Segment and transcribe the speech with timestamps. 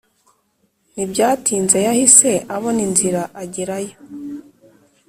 [0.93, 3.95] ntibyatinze yahise abona inzira agera yo